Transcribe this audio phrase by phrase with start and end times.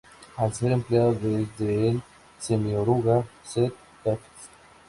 [0.37, 2.01] Al ser empleado desde el
[2.39, 4.19] semioruga Sd.Kfz.